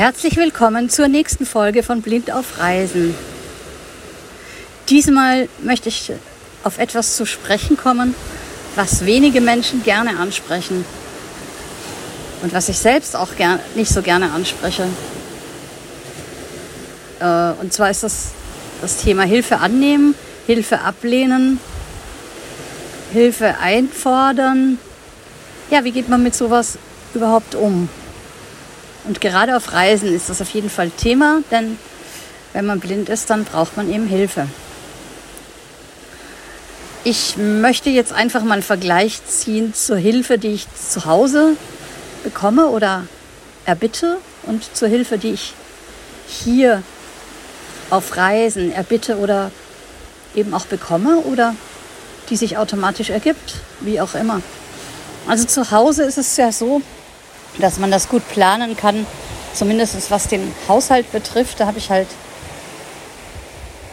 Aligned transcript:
Herzlich 0.00 0.38
willkommen 0.38 0.88
zur 0.88 1.08
nächsten 1.08 1.44
Folge 1.44 1.82
von 1.82 2.00
Blind 2.00 2.32
auf 2.32 2.58
Reisen. 2.58 3.14
Diesmal 4.88 5.46
möchte 5.62 5.90
ich 5.90 6.10
auf 6.64 6.78
etwas 6.78 7.16
zu 7.16 7.26
sprechen 7.26 7.76
kommen, 7.76 8.14
was 8.76 9.04
wenige 9.04 9.42
Menschen 9.42 9.82
gerne 9.82 10.18
ansprechen 10.18 10.86
und 12.40 12.54
was 12.54 12.70
ich 12.70 12.78
selbst 12.78 13.14
auch 13.14 13.36
gern, 13.36 13.60
nicht 13.74 13.92
so 13.92 14.00
gerne 14.00 14.32
anspreche. 14.32 14.86
Äh, 17.20 17.50
und 17.60 17.70
zwar 17.74 17.90
ist 17.90 18.02
das 18.02 18.28
das 18.80 18.96
Thema 19.02 19.24
Hilfe 19.24 19.58
annehmen, 19.58 20.14
Hilfe 20.46 20.80
ablehnen, 20.80 21.60
Hilfe 23.12 23.58
einfordern. 23.58 24.78
Ja, 25.70 25.84
wie 25.84 25.92
geht 25.92 26.08
man 26.08 26.22
mit 26.22 26.34
sowas 26.34 26.78
überhaupt 27.12 27.54
um? 27.54 27.90
Und 29.04 29.20
gerade 29.20 29.56
auf 29.56 29.72
Reisen 29.72 30.14
ist 30.14 30.28
das 30.28 30.40
auf 30.40 30.50
jeden 30.50 30.70
Fall 30.70 30.90
Thema, 30.90 31.42
denn 31.50 31.78
wenn 32.52 32.66
man 32.66 32.80
blind 32.80 33.08
ist, 33.08 33.30
dann 33.30 33.44
braucht 33.44 33.76
man 33.76 33.90
eben 33.92 34.06
Hilfe. 34.06 34.46
Ich 37.02 37.36
möchte 37.38 37.88
jetzt 37.88 38.12
einfach 38.12 38.42
mal 38.42 38.54
einen 38.54 38.62
Vergleich 38.62 39.24
ziehen 39.24 39.72
zur 39.72 39.96
Hilfe, 39.96 40.36
die 40.36 40.48
ich 40.48 40.66
zu 40.74 41.06
Hause 41.06 41.56
bekomme 42.24 42.66
oder 42.66 43.06
erbitte 43.64 44.18
und 44.42 44.76
zur 44.76 44.88
Hilfe, 44.88 45.16
die 45.16 45.30
ich 45.30 45.54
hier 46.28 46.82
auf 47.88 48.16
Reisen 48.16 48.70
erbitte 48.70 49.16
oder 49.16 49.50
eben 50.34 50.52
auch 50.52 50.66
bekomme 50.66 51.18
oder 51.18 51.54
die 52.28 52.36
sich 52.36 52.58
automatisch 52.58 53.10
ergibt, 53.10 53.54
wie 53.80 54.00
auch 54.00 54.14
immer. 54.14 54.42
Also 55.26 55.44
zu 55.44 55.70
Hause 55.70 56.04
ist 56.04 56.18
es 56.18 56.36
ja 56.36 56.52
so, 56.52 56.82
dass 57.58 57.78
man 57.78 57.90
das 57.90 58.08
gut 58.08 58.26
planen 58.28 58.76
kann, 58.76 59.06
zumindest 59.54 60.10
was 60.10 60.28
den 60.28 60.52
Haushalt 60.68 61.10
betrifft. 61.12 61.60
Da 61.60 61.66
habe 61.66 61.78
ich 61.78 61.90
halt 61.90 62.08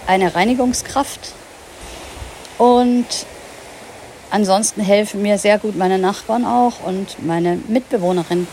eine 0.05 0.33
Reinigungskraft 0.33 1.33
und 2.57 3.05
ansonsten 4.31 4.81
helfen 4.81 5.21
mir 5.21 5.37
sehr 5.37 5.59
gut 5.59 5.75
meine 5.75 5.99
Nachbarn 5.99 6.45
auch 6.45 6.83
und 6.85 7.25
meine 7.25 7.59
Mitbewohnerin, 7.67 8.47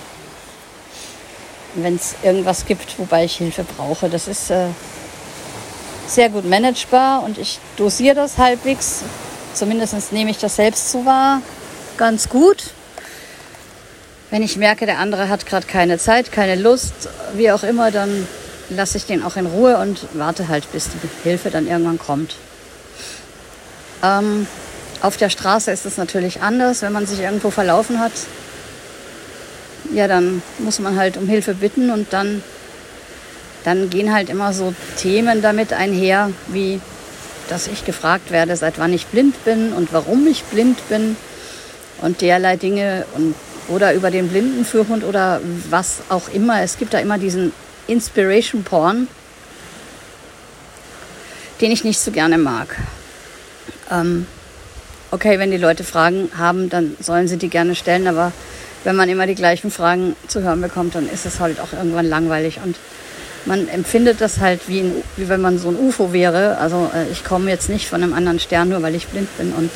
wenn 1.74 1.96
es 1.96 2.16
irgendwas 2.22 2.66
gibt, 2.66 2.98
wobei 2.98 3.24
ich 3.24 3.36
Hilfe 3.36 3.64
brauche. 3.64 4.08
Das 4.08 4.28
ist 4.28 4.50
äh, 4.50 4.66
sehr 6.06 6.28
gut 6.28 6.44
managebar 6.44 7.22
und 7.22 7.38
ich 7.38 7.58
dosiere 7.76 8.14
das 8.14 8.38
halbwegs. 8.38 9.02
Zumindest 9.54 10.12
nehme 10.12 10.30
ich 10.30 10.38
das 10.38 10.56
selbst 10.56 10.90
so 10.90 11.04
wahr. 11.04 11.40
Ganz 11.96 12.28
gut. 12.28 12.72
Wenn 14.34 14.42
ich 14.42 14.56
merke, 14.56 14.84
der 14.84 14.98
andere 14.98 15.28
hat 15.28 15.46
gerade 15.46 15.64
keine 15.64 15.96
Zeit, 15.96 16.32
keine 16.32 16.60
Lust, 16.60 17.08
wie 17.36 17.52
auch 17.52 17.62
immer, 17.62 17.92
dann 17.92 18.26
lasse 18.68 18.98
ich 18.98 19.06
den 19.06 19.22
auch 19.22 19.36
in 19.36 19.46
Ruhe 19.46 19.78
und 19.78 20.08
warte 20.14 20.48
halt, 20.48 20.72
bis 20.72 20.88
die 20.88 20.98
Hilfe 21.22 21.50
dann 21.50 21.68
irgendwann 21.68 22.00
kommt. 22.00 22.34
Ähm, 24.02 24.48
auf 25.02 25.16
der 25.16 25.30
Straße 25.30 25.70
ist 25.70 25.86
es 25.86 25.98
natürlich 25.98 26.42
anders, 26.42 26.82
wenn 26.82 26.92
man 26.92 27.06
sich 27.06 27.20
irgendwo 27.20 27.52
verlaufen 27.52 28.00
hat. 28.00 28.10
Ja, 29.92 30.08
dann 30.08 30.42
muss 30.58 30.80
man 30.80 30.96
halt 30.96 31.16
um 31.16 31.28
Hilfe 31.28 31.54
bitten 31.54 31.90
und 31.90 32.12
dann, 32.12 32.42
dann 33.62 33.88
gehen 33.88 34.12
halt 34.12 34.30
immer 34.30 34.52
so 34.52 34.74
Themen 34.96 35.42
damit 35.42 35.72
einher, 35.72 36.32
wie 36.48 36.80
dass 37.48 37.68
ich 37.68 37.84
gefragt 37.84 38.32
werde, 38.32 38.56
seit 38.56 38.80
wann 38.80 38.92
ich 38.92 39.06
blind 39.06 39.44
bin 39.44 39.72
und 39.72 39.92
warum 39.92 40.26
ich 40.26 40.42
blind 40.42 40.88
bin 40.88 41.16
und 42.00 42.20
derlei 42.20 42.56
Dinge 42.56 43.06
und 43.14 43.36
oder 43.68 43.94
über 43.94 44.10
den 44.10 44.28
Blindenführhund 44.28 45.04
oder 45.04 45.40
was 45.70 46.02
auch 46.08 46.28
immer. 46.32 46.62
Es 46.62 46.78
gibt 46.78 46.94
da 46.94 46.98
immer 46.98 47.18
diesen 47.18 47.52
Inspiration 47.86 48.64
Porn, 48.64 49.08
den 51.60 51.70
ich 51.70 51.84
nicht 51.84 51.98
so 51.98 52.10
gerne 52.10 52.38
mag. 52.38 52.76
Ähm, 53.90 54.26
okay, 55.10 55.38
wenn 55.38 55.50
die 55.50 55.56
Leute 55.56 55.84
Fragen 55.84 56.30
haben, 56.36 56.68
dann 56.68 56.96
sollen 57.00 57.28
sie 57.28 57.36
die 57.36 57.48
gerne 57.48 57.74
stellen, 57.74 58.06
aber 58.06 58.32
wenn 58.84 58.96
man 58.96 59.08
immer 59.08 59.26
die 59.26 59.34
gleichen 59.34 59.70
Fragen 59.70 60.14
zu 60.28 60.42
hören 60.42 60.60
bekommt, 60.60 60.94
dann 60.94 61.08
ist 61.08 61.24
es 61.24 61.40
halt 61.40 61.60
auch 61.60 61.72
irgendwann 61.72 62.06
langweilig 62.06 62.60
und 62.62 62.76
man 63.46 63.68
empfindet 63.68 64.20
das 64.20 64.40
halt 64.40 64.68
wie, 64.68 64.80
ein, 64.80 64.92
wie 65.16 65.28
wenn 65.28 65.40
man 65.40 65.58
so 65.58 65.68
ein 65.68 65.76
UFO 65.76 66.12
wäre. 66.12 66.56
Also 66.58 66.90
äh, 66.94 67.10
ich 67.12 67.24
komme 67.24 67.50
jetzt 67.50 67.68
nicht 67.68 67.88
von 67.88 68.02
einem 68.02 68.14
anderen 68.14 68.40
Stern, 68.40 68.70
nur 68.70 68.82
weil 68.82 68.94
ich 68.94 69.06
blind 69.08 69.28
bin 69.36 69.52
und 69.52 69.70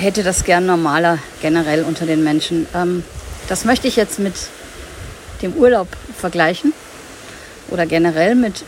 hätte 0.00 0.22
das 0.22 0.44
gern 0.44 0.66
normaler 0.66 1.18
generell 1.42 1.84
unter 1.84 2.06
den 2.06 2.24
Menschen. 2.24 2.66
Ähm, 2.74 3.04
das 3.48 3.64
möchte 3.64 3.88
ich 3.88 3.96
jetzt 3.96 4.18
mit 4.18 4.34
dem 5.42 5.52
Urlaub 5.54 5.88
vergleichen 6.16 6.72
oder 7.68 7.86
generell 7.86 8.34
mit, 8.34 8.64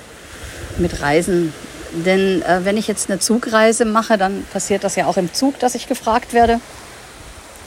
mit 0.78 1.00
Reisen. 1.00 1.52
Denn 1.92 2.42
äh, 2.42 2.64
wenn 2.64 2.76
ich 2.76 2.88
jetzt 2.88 3.10
eine 3.10 3.18
Zugreise 3.18 3.84
mache, 3.84 4.18
dann 4.18 4.44
passiert 4.52 4.84
das 4.84 4.96
ja 4.96 5.06
auch 5.06 5.16
im 5.16 5.32
Zug, 5.32 5.58
dass 5.58 5.74
ich 5.74 5.88
gefragt 5.88 6.32
werde, 6.32 6.60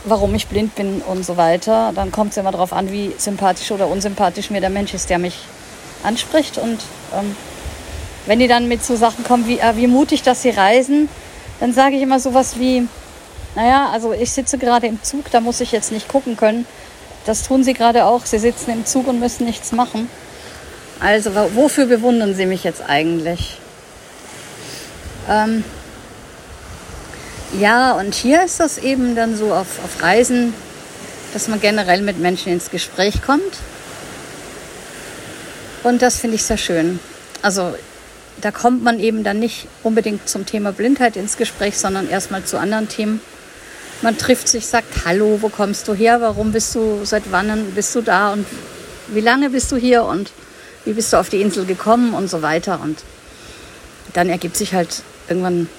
warum 0.04 0.34
ich 0.36 0.48
blind 0.48 0.76
bin 0.76 1.02
und 1.02 1.26
so 1.26 1.38
weiter. 1.38 1.92
Dann 1.94 2.12
kommt 2.12 2.32
es 2.32 2.38
immer 2.38 2.52
darauf 2.52 2.74
an, 2.74 2.92
wie 2.92 3.14
sympathisch 3.18 3.72
oder 3.72 3.88
unsympathisch 3.88 4.50
mir 4.50 4.62
der 4.62 4.70
Mensch 4.70 4.94
ist, 4.94 5.10
der 5.10 5.20
mich 5.20 5.38
anspricht. 6.04 6.58
Und 6.58 6.80
ähm, 7.14 7.36
wenn 8.26 8.40
die 8.40 8.48
dann 8.48 8.68
mit 8.68 8.84
so 8.84 8.96
Sachen 8.96 9.24
kommen 9.24 9.48
wie, 9.48 9.60
äh, 9.60 9.76
wie 9.76 9.88
mutig, 9.88 10.24
dass 10.24 10.42
sie 10.42 10.50
reisen, 10.50 11.10
dann 11.60 11.74
sage 11.74 11.96
ich 11.96 12.02
immer 12.02 12.20
sowas 12.20 12.60
wie, 12.60 12.88
naja, 13.56 13.90
also 13.92 14.14
ich 14.14 14.32
sitze 14.32 14.58
gerade 14.58 14.88
im 14.88 15.02
Zug, 15.04 15.32
da 15.32 15.40
muss 15.40 15.62
ich 15.62 15.72
jetzt 15.72 15.92
nicht 15.92 16.08
gucken 16.08 16.36
können. 16.38 16.66
Das 17.26 17.44
tun 17.44 17.64
Sie 17.64 17.74
gerade 17.74 18.06
auch. 18.06 18.26
Sie 18.26 18.38
sitzen 18.38 18.72
im 18.72 18.86
Zug 18.86 19.08
und 19.08 19.20
müssen 19.20 19.46
nichts 19.46 19.72
machen. 19.72 20.10
Also 21.00 21.32
wofür 21.56 21.88
bewundern 21.88 22.36
Sie 22.36 22.46
mich 22.46 22.64
jetzt 22.64 22.82
eigentlich? 22.88 23.58
Ähm 25.30 25.64
ja, 27.60 27.94
und 27.94 28.14
hier 28.14 28.44
ist 28.44 28.60
das 28.60 28.78
eben 28.78 29.16
dann 29.16 29.36
so 29.36 29.54
auf, 29.54 29.80
auf 29.84 30.04
Reisen, 30.04 30.54
dass 31.34 31.48
man 31.48 31.62
generell 31.62 32.02
mit 32.02 32.20
Menschen 32.20 32.52
ins 32.52 32.70
Gespräch 32.70 33.22
kommt. 33.22 33.42
Und 35.84 36.02
das 36.02 36.18
finde 36.18 36.36
ich 36.36 36.44
sehr 36.44 36.58
schön. 36.58 37.00
Also 37.42 37.76
da 38.42 38.52
kommt 38.52 38.84
man 38.84 39.00
eben 39.00 39.24
dann 39.24 39.40
nicht 39.40 39.68
unbedingt 39.84 40.28
zum 40.28 40.46
Thema 40.46 40.72
Blindheit 40.72 41.16
ins 41.16 41.38
Gespräch, 41.38 41.78
sondern 41.78 42.10
erstmal 42.10 42.44
zu 42.44 42.58
anderen 42.58 42.90
Themen. 42.90 43.22
Man 44.02 44.18
trifft 44.18 44.48
sich, 44.48 44.68
sagt 44.68 45.06
Hallo, 45.06 45.40
wo 45.42 45.50
kommst 45.50 45.88
du 45.88 45.94
her? 45.94 46.22
Warum 46.22 46.52
bist 46.52 46.76
du, 46.76 47.06
seit 47.06 47.24
wann 47.32 47.72
bist 47.74 47.96
du 47.96 48.02
da? 48.02 48.34
Und 48.34 48.46
wie 49.08 49.22
lange 49.22 49.50
bist 49.50 49.72
du 49.72 49.78
hier? 49.78 50.04
Und 50.04 50.32
wie 50.84 50.94
bist 50.94 51.14
du 51.14 51.18
auf 51.18 51.30
die 51.30 51.42
Insel 51.42 51.66
gekommen? 51.66 52.14
Und 52.14 52.30
so 52.30 52.42
weiter. 52.42 52.80
Und 52.82 53.00
dann 54.14 54.30
ergibt 54.30 54.58
sich 54.58 54.74
halt 54.74 55.02
irgendwann 55.28 55.70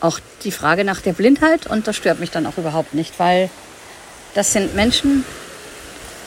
auch 0.00 0.20
die 0.44 0.52
Frage 0.52 0.84
nach 0.84 1.00
der 1.00 1.14
Blindheit. 1.14 1.66
Und 1.66 1.86
das 1.88 1.96
stört 1.96 2.20
mich 2.20 2.30
dann 2.30 2.46
auch 2.46 2.58
überhaupt 2.58 2.94
nicht, 2.94 3.18
weil 3.18 3.50
das 4.34 4.52
sind 4.52 4.74
Menschen, 4.74 5.24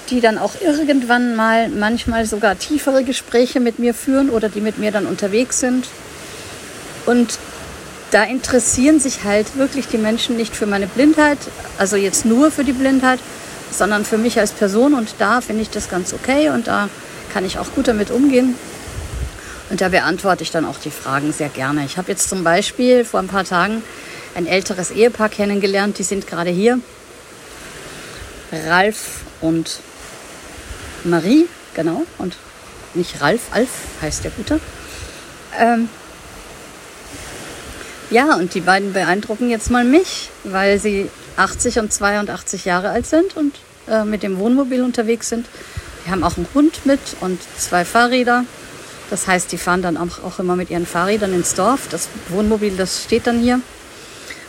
die 0.09 0.21
dann 0.21 0.37
auch 0.37 0.53
irgendwann 0.61 1.35
mal 1.35 1.69
manchmal 1.69 2.25
sogar 2.25 2.57
tiefere 2.57 3.03
Gespräche 3.03 3.59
mit 3.59 3.79
mir 3.79 3.93
führen 3.93 4.29
oder 4.29 4.49
die 4.49 4.61
mit 4.61 4.77
mir 4.77 4.91
dann 4.91 5.05
unterwegs 5.05 5.59
sind. 5.59 5.85
Und 7.05 7.37
da 8.11 8.23
interessieren 8.23 8.99
sich 8.99 9.23
halt 9.23 9.57
wirklich 9.57 9.87
die 9.87 9.97
Menschen 9.97 10.37
nicht 10.37 10.55
für 10.55 10.65
meine 10.65 10.87
Blindheit, 10.87 11.37
also 11.77 11.95
jetzt 11.95 12.25
nur 12.25 12.51
für 12.51 12.63
die 12.63 12.73
Blindheit, 12.73 13.19
sondern 13.71 14.05
für 14.05 14.17
mich 14.17 14.39
als 14.39 14.51
Person. 14.51 14.93
Und 14.93 15.15
da 15.19 15.41
finde 15.41 15.61
ich 15.61 15.69
das 15.69 15.89
ganz 15.89 16.13
okay 16.13 16.49
und 16.49 16.67
da 16.67 16.89
kann 17.33 17.45
ich 17.45 17.59
auch 17.59 17.71
gut 17.73 17.87
damit 17.87 18.11
umgehen. 18.11 18.55
Und 19.69 19.81
da 19.81 19.89
beantworte 19.89 20.43
ich 20.43 20.51
dann 20.51 20.65
auch 20.65 20.77
die 20.77 20.91
Fragen 20.91 21.33
sehr 21.33 21.49
gerne. 21.49 21.83
Ich 21.85 21.97
habe 21.97 22.11
jetzt 22.11 22.29
zum 22.29 22.43
Beispiel 22.43 23.03
vor 23.03 23.19
ein 23.19 23.27
paar 23.27 23.43
Tagen 23.43 23.83
ein 24.35 24.47
älteres 24.47 24.91
Ehepaar 24.91 25.29
kennengelernt, 25.29 25.97
die 25.99 26.03
sind 26.03 26.27
gerade 26.27 26.49
hier. 26.49 26.79
Ralf 28.51 29.21
und 29.41 29.81
Marie, 31.03 31.47
genau, 31.73 32.03
und 32.17 32.37
nicht 32.93 33.19
Ralf, 33.21 33.41
Alf 33.51 33.69
heißt 34.01 34.23
der 34.23 34.31
Gute. 34.31 34.59
Ähm, 35.59 35.89
ja, 38.09 38.35
und 38.35 38.53
die 38.53 38.61
beiden 38.61 38.93
beeindrucken 38.93 39.49
jetzt 39.49 39.69
mal 39.69 39.83
mich, 39.83 40.29
weil 40.43 40.79
sie 40.79 41.09
80 41.35 41.79
und 41.79 41.93
82 41.93 42.65
Jahre 42.65 42.89
alt 42.89 43.05
sind 43.05 43.35
und 43.35 43.53
äh, 43.87 44.03
mit 44.03 44.23
dem 44.23 44.37
Wohnmobil 44.37 44.81
unterwegs 44.81 45.29
sind. 45.29 45.45
Die 46.05 46.11
haben 46.11 46.23
auch 46.23 46.37
einen 46.37 46.47
Hund 46.53 46.85
mit 46.85 46.99
und 47.19 47.39
zwei 47.57 47.83
Fahrräder. 47.83 48.45
Das 49.09 49.27
heißt, 49.27 49.51
die 49.51 49.57
fahren 49.57 49.81
dann 49.81 49.97
auch, 49.97 50.23
auch 50.23 50.39
immer 50.39 50.55
mit 50.55 50.69
ihren 50.69 50.85
Fahrrädern 50.85 51.33
ins 51.33 51.53
Dorf. 51.53 51.87
Das 51.89 52.07
Wohnmobil, 52.29 52.75
das 52.75 53.03
steht 53.03 53.27
dann 53.27 53.39
hier. 53.39 53.61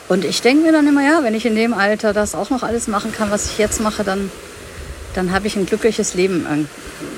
Und 0.08 0.24
ich 0.24 0.40
denke 0.40 0.64
mir 0.64 0.72
dann 0.72 0.86
immer, 0.88 1.02
ja, 1.02 1.22
wenn 1.22 1.34
ich 1.34 1.44
in 1.44 1.54
dem 1.54 1.74
Alter 1.74 2.12
das 2.12 2.34
auch 2.34 2.50
noch 2.50 2.62
alles 2.62 2.88
machen 2.88 3.12
kann, 3.12 3.30
was 3.30 3.50
ich 3.50 3.58
jetzt 3.58 3.80
mache, 3.80 4.04
dann, 4.04 4.30
dann 5.14 5.32
habe 5.32 5.46
ich 5.46 5.56
ein 5.56 5.66
glückliches 5.66 6.14
Leben. 6.14 6.68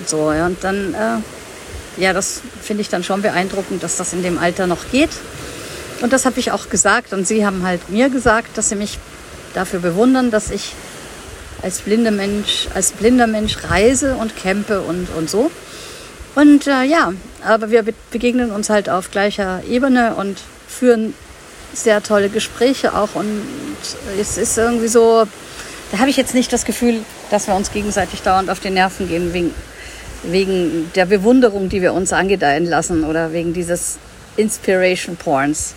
So, 0.06 0.32
ja, 0.32 0.46
und 0.46 0.62
dann, 0.64 0.94
äh, 0.94 2.02
ja, 2.02 2.12
das 2.12 2.40
finde 2.62 2.80
ich 2.82 2.88
dann 2.88 3.04
schon 3.04 3.22
beeindruckend, 3.22 3.82
dass 3.82 3.96
das 3.96 4.12
in 4.12 4.22
dem 4.22 4.38
Alter 4.38 4.66
noch 4.66 4.90
geht. 4.90 5.10
Und 6.00 6.12
das 6.12 6.24
habe 6.26 6.40
ich 6.40 6.50
auch 6.52 6.68
gesagt. 6.70 7.12
Und 7.12 7.26
sie 7.26 7.44
haben 7.44 7.64
halt 7.64 7.90
mir 7.90 8.08
gesagt, 8.08 8.56
dass 8.56 8.68
sie 8.68 8.76
mich 8.76 8.98
dafür 9.54 9.80
bewundern, 9.80 10.30
dass 10.30 10.50
ich 10.50 10.72
als 11.62 11.80
blinder 11.80 12.10
Mensch, 12.10 12.68
als 12.74 12.92
blinder 12.92 13.26
Mensch 13.26 13.56
reise 13.68 14.14
und 14.14 14.36
campe 14.36 14.80
und, 14.80 15.08
und 15.16 15.28
so. 15.28 15.50
Und 16.34 16.66
äh, 16.66 16.84
ja, 16.84 17.12
aber 17.44 17.70
wir 17.70 17.84
begegnen 18.10 18.50
uns 18.50 18.70
halt 18.70 18.88
auf 18.88 19.10
gleicher 19.10 19.62
Ebene 19.68 20.14
und 20.14 20.38
führen 20.68 21.14
sehr 21.74 22.02
tolle 22.02 22.28
Gespräche 22.28 22.94
auch. 22.94 23.14
Und 23.14 23.42
es 24.18 24.38
ist 24.38 24.56
irgendwie 24.56 24.88
so, 24.88 25.26
da 25.92 25.98
habe 25.98 26.10
ich 26.10 26.16
jetzt 26.16 26.34
nicht 26.34 26.52
das 26.52 26.64
Gefühl, 26.64 27.00
dass 27.30 27.46
wir 27.46 27.54
uns 27.54 27.72
gegenseitig 27.72 28.22
dauernd 28.22 28.50
auf 28.50 28.60
die 28.60 28.70
Nerven 28.70 29.08
gehen 29.08 29.32
wegen, 29.32 29.54
wegen 30.22 30.90
der 30.94 31.06
Bewunderung, 31.06 31.68
die 31.68 31.82
wir 31.82 31.92
uns 31.92 32.12
angedeihen 32.12 32.66
lassen 32.66 33.04
oder 33.04 33.32
wegen 33.32 33.52
dieses 33.52 33.98
Inspiration 34.36 35.16
Porns. 35.16 35.74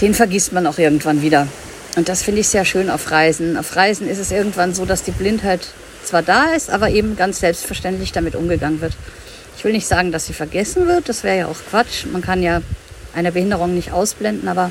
Den 0.00 0.14
vergisst 0.14 0.52
man 0.52 0.66
auch 0.66 0.78
irgendwann 0.78 1.22
wieder. 1.22 1.48
Und 1.96 2.08
das 2.08 2.22
finde 2.22 2.40
ich 2.40 2.48
sehr 2.48 2.64
schön 2.64 2.90
auf 2.90 3.10
Reisen. 3.10 3.56
Auf 3.56 3.74
Reisen 3.74 4.08
ist 4.08 4.18
es 4.18 4.30
irgendwann 4.30 4.74
so, 4.74 4.84
dass 4.84 5.02
die 5.02 5.10
Blindheit 5.10 5.68
zwar 6.04 6.22
da 6.22 6.52
ist, 6.52 6.70
aber 6.70 6.90
eben 6.90 7.16
ganz 7.16 7.40
selbstverständlich 7.40 8.12
damit 8.12 8.36
umgegangen 8.36 8.80
wird. 8.80 8.94
Ich 9.56 9.64
will 9.64 9.72
nicht 9.72 9.88
sagen, 9.88 10.12
dass 10.12 10.26
sie 10.26 10.32
vergessen 10.32 10.86
wird, 10.86 11.08
das 11.08 11.24
wäre 11.24 11.38
ja 11.38 11.46
auch 11.48 11.56
Quatsch. 11.68 12.06
Man 12.12 12.22
kann 12.22 12.42
ja 12.42 12.62
eine 13.14 13.32
Behinderung 13.32 13.74
nicht 13.74 13.90
ausblenden, 13.90 14.48
aber 14.48 14.70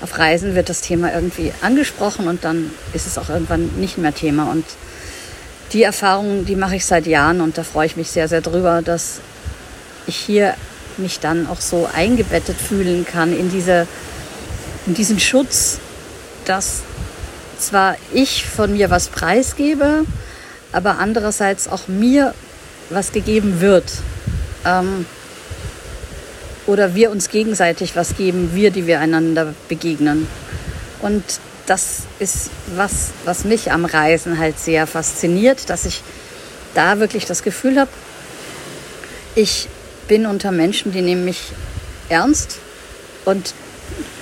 auf 0.00 0.16
Reisen 0.18 0.54
wird 0.54 0.68
das 0.68 0.80
Thema 0.80 1.12
irgendwie 1.12 1.52
angesprochen 1.60 2.28
und 2.28 2.44
dann 2.44 2.70
ist 2.94 3.06
es 3.06 3.18
auch 3.18 3.28
irgendwann 3.28 3.66
nicht 3.78 3.98
mehr 3.98 4.14
Thema. 4.14 4.50
Und 4.50 4.64
die 5.72 5.82
Erfahrung, 5.82 6.46
die 6.46 6.56
mache 6.56 6.76
ich 6.76 6.86
seit 6.86 7.06
Jahren 7.06 7.40
und 7.40 7.58
da 7.58 7.64
freue 7.64 7.86
ich 7.86 7.96
mich 7.96 8.10
sehr, 8.10 8.28
sehr 8.28 8.40
drüber, 8.40 8.82
dass 8.82 9.20
ich 10.06 10.16
hier 10.16 10.54
mich 11.00 11.20
dann 11.20 11.46
auch 11.46 11.60
so 11.60 11.88
eingebettet 11.92 12.56
fühlen 12.56 13.04
kann 13.04 13.36
in, 13.36 13.50
diese, 13.50 13.86
in 14.86 14.94
diesen 14.94 15.18
Schutz, 15.20 15.78
dass 16.44 16.82
zwar 17.58 17.96
ich 18.12 18.44
von 18.46 18.72
mir 18.72 18.90
was 18.90 19.08
preisgebe, 19.08 20.04
aber 20.72 20.98
andererseits 20.98 21.68
auch 21.68 21.88
mir 21.88 22.34
was 22.88 23.12
gegeben 23.12 23.60
wird. 23.60 23.90
Ähm, 24.64 25.06
oder 26.66 26.94
wir 26.94 27.10
uns 27.10 27.28
gegenseitig 27.28 27.96
was 27.96 28.16
geben, 28.16 28.50
wir, 28.54 28.70
die 28.70 28.86
wir 28.86 29.00
einander 29.00 29.54
begegnen. 29.68 30.28
Und 31.00 31.24
das 31.66 32.02
ist 32.18 32.50
was, 32.74 33.10
was 33.24 33.44
mich 33.44 33.72
am 33.72 33.84
Reisen 33.84 34.38
halt 34.38 34.58
sehr 34.58 34.86
fasziniert, 34.86 35.70
dass 35.70 35.86
ich 35.86 36.02
da 36.74 36.98
wirklich 37.00 37.26
das 37.26 37.42
Gefühl 37.42 37.78
habe, 37.78 37.90
ich 39.34 39.68
bin 40.10 40.26
unter 40.26 40.50
Menschen, 40.50 40.90
die 40.90 41.02
nehmen 41.02 41.24
mich 41.24 41.52
ernst. 42.08 42.58
Und 43.24 43.54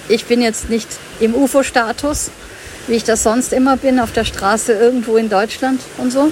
ich 0.06 0.26
bin 0.26 0.42
jetzt 0.42 0.68
nicht 0.68 0.86
im 1.18 1.34
UFO-Status, 1.34 2.30
wie 2.88 2.94
ich 2.94 3.04
das 3.04 3.22
sonst 3.22 3.54
immer 3.54 3.78
bin, 3.78 3.98
auf 3.98 4.12
der 4.12 4.26
Straße 4.26 4.74
irgendwo 4.74 5.16
in 5.16 5.30
Deutschland 5.30 5.80
und 5.96 6.12
so. 6.12 6.30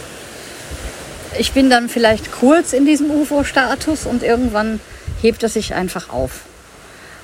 Ich 1.39 1.53
bin 1.53 1.71
dann 1.71 1.89
vielleicht 1.89 2.33
kurz 2.33 2.75
in 2.75 2.85
diesem 2.85 3.11
UFO-Status 3.11 4.05
und 4.05 4.23
irgendwann 4.23 4.79
hebt 5.23 5.43
er 5.43 5.49
sich 5.49 5.73
einfach 5.73 6.11
auf. 6.11 6.43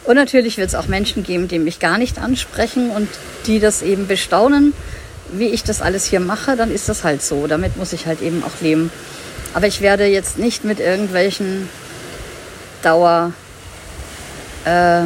Und 0.05 0.17
natürlich 0.17 0.57
wird 0.57 0.69
es 0.69 0.75
auch 0.75 0.87
Menschen 0.87 1.25
geben, 1.25 1.49
die 1.49 1.59
mich 1.59 1.81
gar 1.81 1.99
nicht 1.99 2.19
ansprechen 2.19 2.89
und 2.89 3.09
die 3.47 3.61
das 3.61 3.83
eben 3.83 4.07
bestaunen, 4.07 4.73
wie 5.33 5.49
ich 5.49 5.65
das 5.65 5.83
alles 5.83 6.07
hier 6.07 6.21
mache, 6.21 6.57
dann 6.57 6.73
ist 6.73 6.89
das 6.89 7.05
halt 7.05 7.23
so. 7.23 7.47
Damit 7.47 7.77
muss 7.77 7.93
ich 7.93 8.07
halt 8.07 8.23
eben 8.23 8.43
auch 8.43 8.63
leben. 8.63 8.91
Aber 9.53 9.67
ich 9.67 9.83
werde 9.83 10.07
jetzt 10.07 10.39
nicht 10.39 10.65
mit 10.65 10.81
irgendwelchen 10.81 11.69
Dauer 12.83 13.33
äh, 14.65 15.03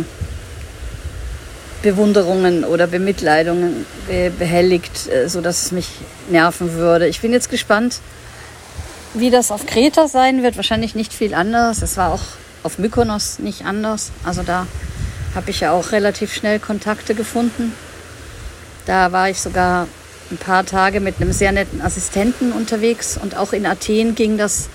Bewunderungen 1.82 2.64
oder 2.64 2.86
Bemitleidungen 2.86 3.86
behelligt, 4.38 5.08
äh, 5.08 5.28
sodass 5.28 5.66
es 5.66 5.72
mich 5.72 5.88
nerven 6.30 6.74
würde. 6.74 7.06
Ich 7.06 7.20
bin 7.20 7.32
jetzt 7.32 7.50
gespannt, 7.50 8.00
wie 9.14 9.30
das 9.30 9.50
auf 9.50 9.66
Kreta 9.66 10.08
sein 10.08 10.42
wird. 10.42 10.56
Wahrscheinlich 10.56 10.94
nicht 10.94 11.12
viel 11.12 11.34
anders. 11.34 11.82
Es 11.82 11.96
war 11.96 12.12
auch 12.12 12.22
auf 12.62 12.78
Mykonos 12.78 13.38
nicht 13.38 13.64
anders. 13.64 14.10
Also 14.24 14.42
da 14.42 14.66
habe 15.34 15.50
ich 15.50 15.60
ja 15.60 15.72
auch 15.72 15.92
relativ 15.92 16.34
schnell 16.34 16.58
Kontakte 16.58 17.14
gefunden. 17.14 17.72
Da 18.86 19.12
war 19.12 19.30
ich 19.30 19.40
sogar 19.40 19.86
ein 20.30 20.38
paar 20.38 20.66
Tage 20.66 21.00
mit 21.00 21.20
einem 21.20 21.32
sehr 21.32 21.52
netten 21.52 21.80
Assistenten 21.80 22.52
unterwegs 22.52 23.16
und 23.16 23.36
auch 23.36 23.52
in 23.52 23.66
Athen 23.66 24.14
ging 24.14 24.38
das, 24.38 24.68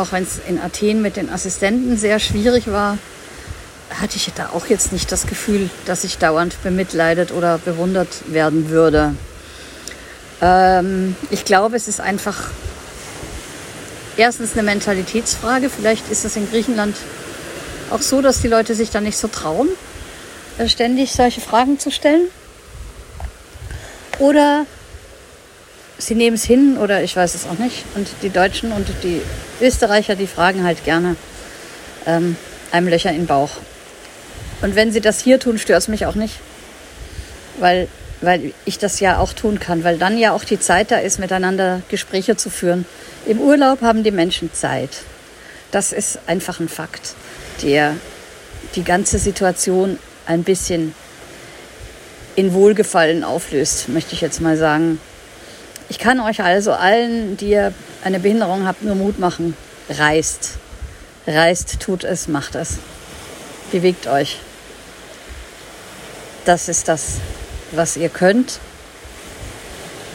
auch 0.00 0.12
wenn 0.12 0.22
es 0.22 0.40
in 0.48 0.58
Athen 0.58 1.02
mit 1.02 1.16
den 1.16 1.30
Assistenten 1.30 1.96
sehr 1.96 2.18
schwierig 2.18 2.70
war, 2.70 2.98
hatte 4.00 4.16
ich 4.16 4.32
da 4.34 4.50
auch 4.54 4.66
jetzt 4.66 4.92
nicht 4.92 5.10
das 5.12 5.26
Gefühl, 5.26 5.68
dass 5.84 6.04
ich 6.04 6.18
dauernd 6.18 6.62
bemitleidet 6.62 7.32
oder 7.32 7.58
bewundert 7.58 8.08
werden 8.32 8.70
würde. 8.70 9.14
Ähm, 10.40 11.16
ich 11.30 11.44
glaube, 11.44 11.76
es 11.76 11.88
ist 11.88 12.00
einfach 12.00 12.50
erstens 14.16 14.52
eine 14.52 14.62
Mentalitätsfrage. 14.62 15.68
Vielleicht 15.68 16.10
ist 16.10 16.24
es 16.24 16.36
in 16.36 16.48
Griechenland 16.48 16.96
auch 17.90 18.02
so, 18.02 18.22
dass 18.22 18.40
die 18.40 18.48
Leute 18.48 18.74
sich 18.74 18.90
da 18.90 19.00
nicht 19.00 19.18
so 19.18 19.28
trauen, 19.28 19.68
äh, 20.58 20.68
ständig 20.68 21.12
solche 21.12 21.40
Fragen 21.40 21.78
zu 21.78 21.90
stellen. 21.90 22.28
Oder 24.18 24.66
sie 26.00 26.14
nehmen 26.14 26.36
es 26.36 26.44
hin 26.44 26.76
oder 26.78 27.02
ich 27.02 27.14
weiß 27.16 27.34
es 27.34 27.46
auch 27.46 27.58
nicht. 27.58 27.84
Und 27.94 28.08
die 28.22 28.30
Deutschen 28.30 28.72
und 28.72 28.88
die 29.02 29.22
Österreicher, 29.60 30.16
die 30.16 30.26
fragen 30.26 30.64
halt 30.64 30.84
gerne 30.84 31.16
ähm, 32.06 32.36
einem 32.72 32.88
Löcher 32.88 33.10
in 33.10 33.18
den 33.18 33.26
Bauch. 33.26 33.50
Und 34.62 34.74
wenn 34.74 34.92
sie 34.92 35.00
das 35.00 35.20
hier 35.20 35.38
tun, 35.38 35.58
stört 35.58 35.82
es 35.82 35.88
mich 35.88 36.06
auch 36.06 36.14
nicht. 36.14 36.34
Weil, 37.58 37.88
weil 38.20 38.52
ich 38.64 38.78
das 38.78 39.00
ja 39.00 39.18
auch 39.18 39.32
tun 39.32 39.60
kann, 39.60 39.84
weil 39.84 39.98
dann 39.98 40.18
ja 40.18 40.32
auch 40.32 40.44
die 40.44 40.60
Zeit 40.60 40.90
da 40.90 40.98
ist, 40.98 41.18
miteinander 41.18 41.82
Gespräche 41.88 42.36
zu 42.36 42.50
führen. 42.50 42.86
Im 43.26 43.40
Urlaub 43.40 43.82
haben 43.82 44.02
die 44.02 44.10
Menschen 44.10 44.52
Zeit. 44.52 44.90
Das 45.70 45.92
ist 45.92 46.18
einfach 46.26 46.60
ein 46.60 46.68
Fakt, 46.68 47.14
der 47.62 47.94
die 48.74 48.84
ganze 48.84 49.18
Situation 49.18 49.98
ein 50.26 50.42
bisschen 50.42 50.94
in 52.36 52.52
Wohlgefallen 52.52 53.24
auflöst, 53.24 53.88
möchte 53.88 54.14
ich 54.14 54.20
jetzt 54.20 54.40
mal 54.40 54.56
sagen. 54.56 55.00
Ich 55.90 55.98
kann 55.98 56.20
euch 56.20 56.40
also 56.40 56.72
allen, 56.72 57.36
die 57.36 57.48
ihr 57.50 57.74
eine 58.04 58.20
Behinderung 58.20 58.64
habt, 58.64 58.84
nur 58.84 58.94
Mut 58.94 59.18
machen. 59.18 59.56
Reist. 59.88 60.52
Reist, 61.26 61.80
tut 61.80 62.04
es, 62.04 62.28
macht 62.28 62.54
es. 62.54 62.78
Bewegt 63.72 64.06
euch. 64.06 64.38
Das 66.44 66.68
ist 66.68 66.86
das, 66.86 67.16
was 67.72 67.96
ihr 67.96 68.08
könnt, 68.08 68.60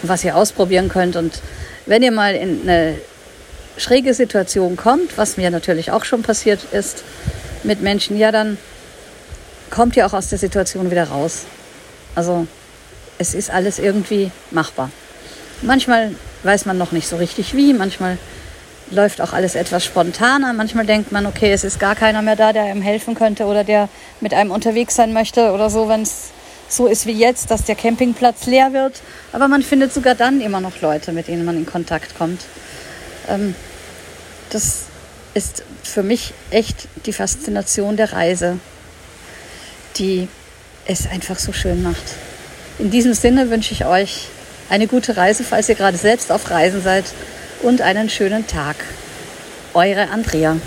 was 0.02 0.24
ihr 0.24 0.38
ausprobieren 0.38 0.88
könnt. 0.88 1.18
Und 1.18 1.42
wenn 1.86 2.02
ihr 2.02 2.14
mal 2.14 2.36
in 2.36 2.62
eine 2.62 2.98
schräge 3.78 4.14
Situation 4.14 4.78
kommt, 4.78 5.18
was 5.18 5.36
mir 5.36 5.52
natürlich 5.52 5.92
auch 5.92 6.06
schon 6.06 6.24
passiert 6.24 6.62
ist 6.72 7.04
mit 7.64 7.82
Menschen, 7.82 8.18
ja, 8.18 8.32
dann 8.32 8.58
kommt 9.72 9.98
ihr 9.98 10.06
auch 10.06 10.14
aus 10.14 10.30
der 10.30 10.40
Situation 10.40 10.90
wieder 10.90 11.10
raus. 11.10 11.42
Also 12.16 12.48
es 13.18 13.34
ist 13.34 13.50
alles 13.50 13.78
irgendwie 13.78 14.32
machbar. 14.52 14.90
Manchmal 15.62 16.16
weiß 16.44 16.66
man 16.66 16.78
noch 16.78 16.92
nicht 16.92 17.08
so 17.08 17.16
richtig 17.18 17.56
wie, 17.56 17.74
manchmal 17.74 18.18
läuft 18.92 19.22
auch 19.22 19.34
alles 19.34 19.56
etwas 19.56 19.84
spontaner. 19.84 20.54
Manchmal 20.54 20.86
denkt 20.86 21.12
man, 21.12 21.26
okay, 21.26 21.52
es 21.52 21.64
ist 21.64 21.80
gar 21.80 21.96
keiner 21.96 22.22
mehr 22.22 22.36
da, 22.36 22.54
der 22.54 22.64
einem 22.64 22.82
helfen 22.82 23.16
könnte 23.16 23.46
oder 23.46 23.64
der 23.64 23.90
mit 24.22 24.34
einem 24.34 24.52
unterwegs 24.52 24.96
sein 24.96 25.14
möchte 25.14 25.52
oder 25.52 25.70
so, 25.70 25.90
wenn 25.90 26.04
es 26.04 26.30
so 26.68 26.88
ist 26.88 27.06
wie 27.06 27.12
jetzt, 27.12 27.52
dass 27.52 27.64
der 27.64 27.76
Campingplatz 27.76 28.46
leer 28.48 28.74
wird. 28.74 29.02
Aber 29.32 29.48
man 29.48 29.62
findet 29.62 29.94
sogar 29.94 30.16
dann 30.16 30.42
immer 30.42 30.62
noch 30.62 30.82
Leute, 30.82 31.12
mit 31.12 31.28
denen 31.28 31.46
man 31.46 31.58
in 31.58 31.66
Kontakt 31.66 32.18
kommt. 32.18 32.42
Ähm, 33.28 33.56
das 34.50 34.86
ist 35.34 35.64
für 35.84 36.04
mich 36.04 36.34
echt 36.50 36.88
die 37.06 37.14
Faszination 37.14 37.98
der 37.98 38.14
Reise, 38.14 38.60
die 39.98 40.28
es 40.86 41.08
einfach 41.08 41.40
so 41.40 41.54
schön 41.54 41.84
macht. 41.84 42.04
In 42.80 42.92
diesem 42.92 43.14
Sinne 43.14 43.50
wünsche 43.50 43.74
ich 43.74 43.86
euch 43.86 44.28
eine 44.70 44.88
gute 44.88 45.18
Reise, 45.18 45.44
falls 45.44 45.70
ihr 45.70 45.76
gerade 45.76 45.98
selbst 45.98 46.32
auf 46.32 46.50
Reisen 46.50 46.82
seid 46.82 47.06
und 47.62 47.82
einen 47.82 48.10
schönen 48.10 48.48
Tag. 48.48 48.76
Eure 49.74 50.10
Andrea. 50.10 50.58